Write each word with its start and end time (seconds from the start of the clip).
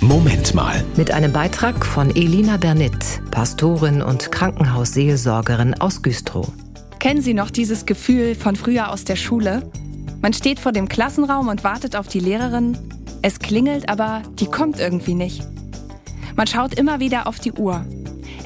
Moment 0.00 0.54
mal. 0.54 0.84
Mit 0.96 1.10
einem 1.10 1.32
Beitrag 1.32 1.84
von 1.84 2.14
Elina 2.14 2.56
Bernit, 2.56 3.20
Pastorin 3.32 4.00
und 4.00 4.30
Krankenhausseelsorgerin 4.30 5.74
aus 5.80 6.02
Güstrow. 6.02 6.46
Kennen 7.00 7.20
Sie 7.20 7.34
noch 7.34 7.50
dieses 7.50 7.84
Gefühl 7.84 8.36
von 8.36 8.54
früher 8.54 8.92
aus 8.92 9.02
der 9.02 9.16
Schule? 9.16 9.68
Man 10.22 10.32
steht 10.32 10.60
vor 10.60 10.70
dem 10.70 10.88
Klassenraum 10.88 11.48
und 11.48 11.64
wartet 11.64 11.96
auf 11.96 12.06
die 12.06 12.20
Lehrerin. 12.20 12.78
Es 13.22 13.40
klingelt, 13.40 13.88
aber 13.88 14.22
die 14.38 14.46
kommt 14.46 14.78
irgendwie 14.78 15.14
nicht. 15.14 15.42
Man 16.36 16.46
schaut 16.46 16.74
immer 16.74 17.00
wieder 17.00 17.26
auf 17.26 17.40
die 17.40 17.52
Uhr. 17.52 17.84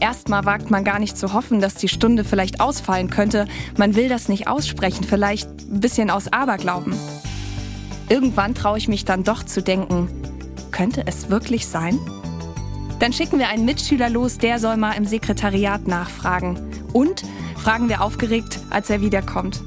Erstmal 0.01 0.47
wagt 0.47 0.71
man 0.71 0.85
gar 0.85 0.99
nicht 0.99 1.19
zu 1.19 1.35
hoffen, 1.35 1.61
dass 1.61 1.75
die 1.75 1.89
Stunde 1.89 2.25
vielleicht 2.25 2.63
ausfallen 2.63 3.11
könnte. 3.11 3.47
Man 3.77 3.95
will 3.95 4.09
das 4.09 4.29
nicht 4.29 4.49
aussprechen, 4.49 5.05
vielleicht 5.05 5.49
ein 5.71 5.81
bisschen 5.81 6.09
aus 6.09 6.33
Aberglauben. 6.33 6.95
Irgendwann 8.09 8.55
traue 8.55 8.79
ich 8.79 8.89
mich 8.89 9.05
dann 9.05 9.23
doch 9.23 9.43
zu 9.43 9.63
denken, 9.63 10.09
könnte 10.73 11.07
es 11.07 11.31
wirklich 11.31 11.67
sein? 11.67 11.99
Dann 12.99 13.13
schicken 13.13 13.39
wir 13.39 13.49
einen 13.49 13.65
Mitschüler 13.65 14.09
los, 14.09 14.39
der 14.39 14.59
soll 14.59 14.77
mal 14.77 14.93
im 14.93 15.05
Sekretariat 15.05 15.87
nachfragen. 15.87 16.59
Und 16.93 17.23
fragen 17.57 17.89
wir 17.89 18.03
aufgeregt, 18.03 18.59
als 18.71 18.91
er 18.91 19.01
wiederkommt. 19.01 19.61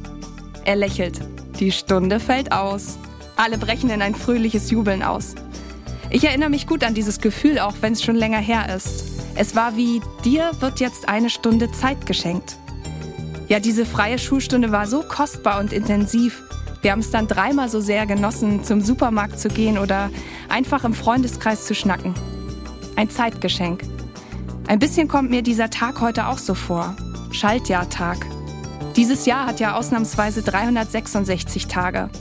Er 0.65 0.75
lächelt. 0.75 1.19
Die 1.59 1.71
Stunde 1.71 2.19
fällt 2.19 2.51
aus. 2.51 2.97
Alle 3.35 3.57
brechen 3.57 3.89
in 3.89 4.01
ein 4.01 4.15
fröhliches 4.15 4.71
Jubeln 4.71 5.03
aus. 5.03 5.35
Ich 6.09 6.23
erinnere 6.23 6.49
mich 6.49 6.67
gut 6.67 6.83
an 6.83 6.93
dieses 6.93 7.19
Gefühl, 7.19 7.59
auch 7.59 7.75
wenn 7.81 7.93
es 7.93 8.03
schon 8.03 8.15
länger 8.15 8.39
her 8.39 8.73
ist. 8.75 9.03
Es 9.35 9.55
war 9.55 9.75
wie, 9.75 10.01
dir 10.23 10.51
wird 10.59 10.79
jetzt 10.79 11.09
eine 11.09 11.29
Stunde 11.29 11.71
Zeit 11.71 12.05
geschenkt. 12.05 12.57
Ja, 13.47 13.59
diese 13.59 13.85
freie 13.85 14.17
Schulstunde 14.17 14.71
war 14.71 14.87
so 14.87 15.03
kostbar 15.03 15.59
und 15.59 15.73
intensiv. 15.73 16.41
Wir 16.85 16.91
haben 16.91 16.99
es 16.99 17.09
dann 17.09 17.25
dreimal 17.25 17.67
so 17.67 17.81
sehr 17.81 18.05
genossen, 18.05 18.63
zum 18.63 18.79
Supermarkt 18.79 19.39
zu 19.39 19.47
gehen 19.47 19.79
oder 19.79 20.11
einfach 20.49 20.83
im 20.83 20.93
Freundeskreis 20.93 21.65
zu 21.65 21.73
schnacken. 21.73 22.13
Ein 22.95 23.09
Zeitgeschenk. 23.09 23.81
Ein 24.67 24.77
bisschen 24.77 25.07
kommt 25.07 25.31
mir 25.31 25.41
dieser 25.41 25.71
Tag 25.71 25.99
heute 25.99 26.27
auch 26.27 26.37
so 26.37 26.53
vor. 26.53 26.95
Schaltjahrtag. 27.31 28.23
Dieses 28.95 29.25
Jahr 29.25 29.47
hat 29.47 29.59
ja 29.59 29.75
ausnahmsweise 29.75 30.43
366 30.43 31.65
Tage. 31.65 32.11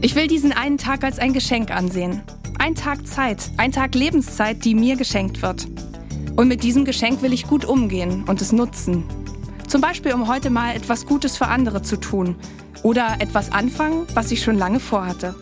Ich 0.00 0.14
will 0.14 0.28
diesen 0.28 0.52
einen 0.52 0.78
Tag 0.78 1.04
als 1.04 1.18
ein 1.18 1.34
Geschenk 1.34 1.70
ansehen. 1.70 2.22
Ein 2.58 2.76
Tag 2.76 3.06
Zeit, 3.06 3.50
ein 3.58 3.70
Tag 3.70 3.94
Lebenszeit, 3.94 4.64
die 4.64 4.74
mir 4.74 4.96
geschenkt 4.96 5.42
wird. 5.42 5.68
Und 6.36 6.48
mit 6.48 6.62
diesem 6.62 6.86
Geschenk 6.86 7.20
will 7.20 7.34
ich 7.34 7.46
gut 7.46 7.66
umgehen 7.66 8.24
und 8.24 8.40
es 8.40 8.50
nutzen. 8.50 9.04
Zum 9.74 9.80
Beispiel, 9.80 10.14
um 10.14 10.28
heute 10.28 10.50
mal 10.50 10.76
etwas 10.76 11.04
Gutes 11.04 11.36
für 11.36 11.48
andere 11.48 11.82
zu 11.82 11.96
tun, 11.96 12.36
oder 12.84 13.16
etwas 13.18 13.50
anfangen, 13.50 14.06
was 14.14 14.30
ich 14.30 14.40
schon 14.40 14.56
lange 14.56 14.78
vorhatte. 14.78 15.34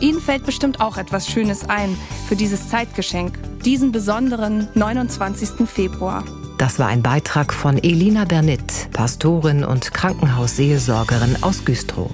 Ihnen 0.00 0.18
fällt 0.18 0.46
bestimmt 0.46 0.80
auch 0.80 0.96
etwas 0.96 1.28
Schönes 1.28 1.68
ein 1.68 1.94
für 2.26 2.36
dieses 2.36 2.70
Zeitgeschenk, 2.70 3.38
diesen 3.62 3.92
besonderen 3.92 4.68
29. 4.72 5.68
Februar. 5.68 6.24
Das 6.56 6.78
war 6.78 6.86
ein 6.86 7.02
Beitrag 7.02 7.52
von 7.52 7.76
Elina 7.76 8.24
Bernit, 8.24 8.88
Pastorin 8.94 9.62
und 9.62 9.92
Krankenhausseelsorgerin 9.92 11.42
aus 11.42 11.66
Güstrow. 11.66 12.10